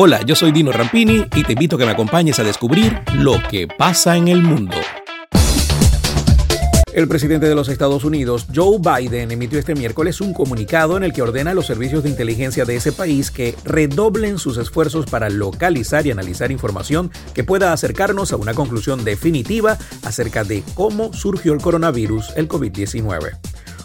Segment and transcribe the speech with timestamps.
[0.00, 3.42] Hola, yo soy Dino Rampini y te invito a que me acompañes a descubrir lo
[3.50, 4.76] que pasa en el mundo.
[6.92, 11.12] El presidente de los Estados Unidos, Joe Biden, emitió este miércoles un comunicado en el
[11.12, 15.30] que ordena a los servicios de inteligencia de ese país que redoblen sus esfuerzos para
[15.30, 21.54] localizar y analizar información que pueda acercarnos a una conclusión definitiva acerca de cómo surgió
[21.54, 23.36] el coronavirus, el COVID-19.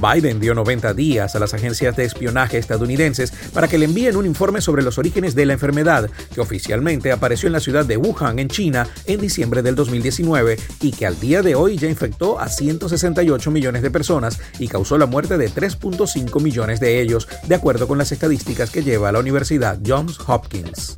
[0.00, 4.26] Biden dio 90 días a las agencias de espionaje estadounidenses para que le envíen un
[4.26, 8.38] informe sobre los orígenes de la enfermedad, que oficialmente apareció en la ciudad de Wuhan,
[8.38, 12.48] en China, en diciembre del 2019 y que al día de hoy ya infectó a
[12.48, 17.88] 168 millones de personas y causó la muerte de 3.5 millones de ellos, de acuerdo
[17.88, 20.96] con las estadísticas que lleva la Universidad Johns Hopkins.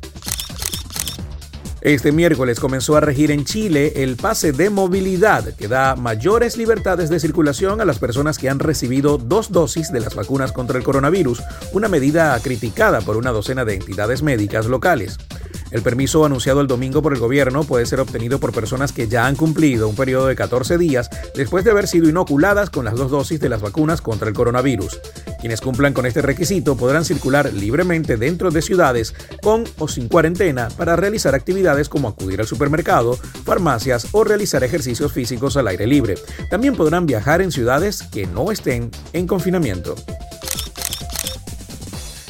[1.87, 7.09] Este miércoles comenzó a regir en Chile el pase de movilidad que da mayores libertades
[7.09, 10.83] de circulación a las personas que han recibido dos dosis de las vacunas contra el
[10.83, 11.41] coronavirus,
[11.71, 15.17] una medida criticada por una docena de entidades médicas locales.
[15.71, 19.27] El permiso anunciado el domingo por el gobierno puede ser obtenido por personas que ya
[19.27, 23.11] han cumplido un periodo de 14 días después de haber sido inoculadas con las dos
[23.11, 24.99] dosis de las vacunas contra el coronavirus.
[25.39, 30.69] Quienes cumplan con este requisito podrán circular libremente dentro de ciudades con o sin cuarentena
[30.69, 36.15] para realizar actividades como acudir al supermercado, farmacias o realizar ejercicios físicos al aire libre.
[36.49, 39.95] También podrán viajar en ciudades que no estén en confinamiento.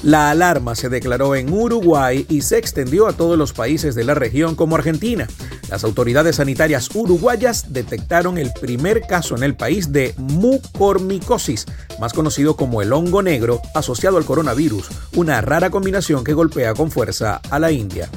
[0.03, 4.13] La alarma se declaró en Uruguay y se extendió a todos los países de la
[4.13, 5.27] región como Argentina.
[5.69, 11.65] Las autoridades sanitarias uruguayas detectaron el primer caso en el país de mucormicosis,
[11.99, 16.91] más conocido como el hongo negro, asociado al coronavirus, una rara combinación que golpea con
[16.91, 18.07] fuerza a la India.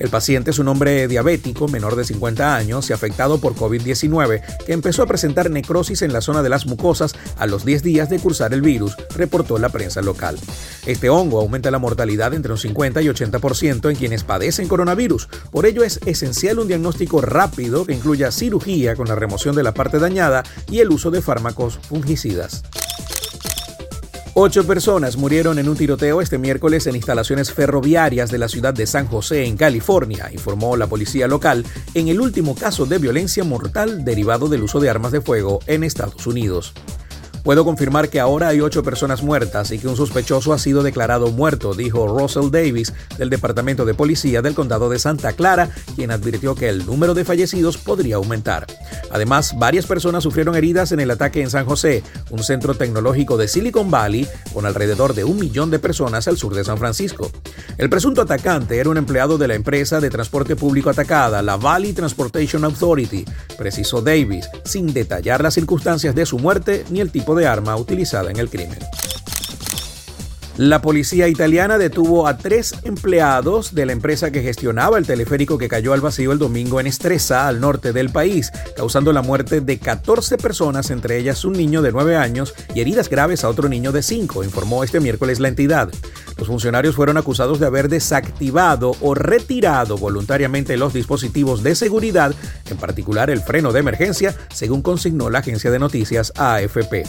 [0.00, 4.72] El paciente es un hombre diabético menor de 50 años y afectado por COVID-19 que
[4.72, 8.18] empezó a presentar necrosis en la zona de las mucosas a los 10 días de
[8.18, 10.38] cursar el virus, reportó la prensa local.
[10.86, 15.28] Este hongo aumenta la mortalidad entre un 50 y 80% en quienes padecen coronavirus.
[15.50, 19.74] Por ello es esencial un diagnóstico rápido que incluya cirugía con la remoción de la
[19.74, 22.62] parte dañada y el uso de fármacos fungicidas.
[24.34, 28.86] Ocho personas murieron en un tiroteo este miércoles en instalaciones ferroviarias de la ciudad de
[28.86, 34.04] San José, en California, informó la policía local, en el último caso de violencia mortal
[34.04, 36.72] derivado del uso de armas de fuego en Estados Unidos.
[37.42, 41.30] Puedo confirmar que ahora hay ocho personas muertas y que un sospechoso ha sido declarado
[41.32, 46.54] muerto, dijo Russell Davis del Departamento de Policía del Condado de Santa Clara, quien advirtió
[46.54, 48.66] que el número de fallecidos podría aumentar.
[49.10, 53.48] Además, varias personas sufrieron heridas en el ataque en San José, un centro tecnológico de
[53.48, 57.30] Silicon Valley con alrededor de un millón de personas al sur de San Francisco.
[57.78, 61.92] El presunto atacante era un empleado de la empresa de transporte público atacada, la Valley
[61.92, 63.24] Transportation Authority,
[63.58, 68.30] precisó Davis, sin detallar las circunstancias de su muerte ni el tipo de arma utilizada
[68.30, 68.78] en el crimen.
[70.56, 75.68] La policía italiana detuvo a tres empleados de la empresa que gestionaba el teleférico que
[75.68, 79.78] cayó al vacío el domingo en Estresa, al norte del país, causando la muerte de
[79.78, 83.92] 14 personas, entre ellas un niño de 9 años, y heridas graves a otro niño
[83.92, 85.88] de 5, informó este miércoles la entidad.
[86.36, 92.34] Los funcionarios fueron acusados de haber desactivado o retirado voluntariamente los dispositivos de seguridad,
[92.68, 97.04] en particular el freno de emergencia, según consignó la agencia de noticias AFP.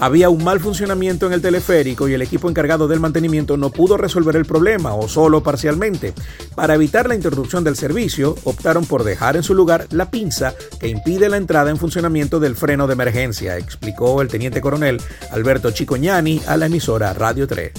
[0.00, 3.98] Había un mal funcionamiento en el teleférico y el equipo encargado del mantenimiento no pudo
[3.98, 6.14] resolver el problema o solo parcialmente.
[6.54, 10.88] Para evitar la interrupción del servicio, optaron por dejar en su lugar la pinza que
[10.88, 15.02] impide la entrada en funcionamiento del freno de emergencia, explicó el teniente coronel
[15.32, 17.72] Alberto Chicoñani a la emisora Radio 3.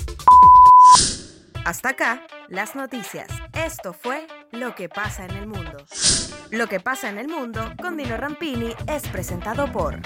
[1.65, 3.27] Hasta acá, las noticias.
[3.53, 5.77] Esto fue Lo que pasa en el mundo.
[6.51, 10.01] Lo que pasa en el mundo con Dino Rampini es presentado por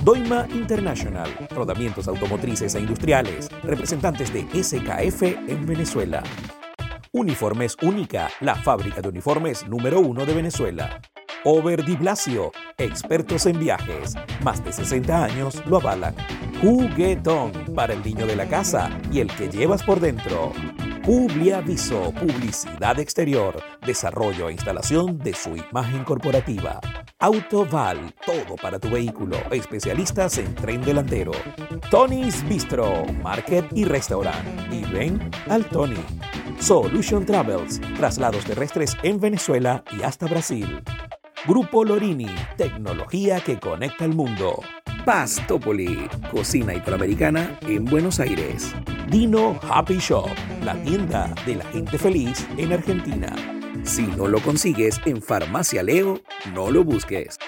[0.00, 6.22] Doima International, rodamientos automotrices e industriales, representantes de SKF en Venezuela.
[7.12, 11.00] Uniformes Única, la fábrica de uniformes número uno de Venezuela.
[11.42, 16.14] Over Di Blasio, expertos en viajes, más de 60 años lo avalan.
[16.60, 20.52] Juguetón, para el niño de la casa y el que llevas por dentro.
[21.04, 26.80] Publiaviso, publicidad exterior, desarrollo e instalación de su imagen corporativa.
[27.18, 31.32] Autoval, todo para tu vehículo, especialistas en tren delantero.
[31.90, 34.72] Tony's Bistro, Market y Restaurant.
[34.72, 36.04] Y ven al Tony.
[36.60, 40.84] Solution Travels, traslados terrestres en Venezuela y hasta Brasil.
[41.48, 44.60] Grupo Lorini, tecnología que conecta el mundo.
[45.04, 48.72] Pastopoli, cocina italoamericana en Buenos Aires.
[49.12, 50.30] Dino Happy Shop,
[50.64, 53.36] la tienda de la gente feliz en Argentina.
[53.84, 56.22] Si no lo consigues en Farmacia Leo,
[56.54, 57.38] no lo busques.